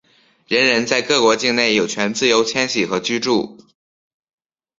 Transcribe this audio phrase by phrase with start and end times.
[0.47, 3.59] 人人在各国境内有权自由迁徙和居住。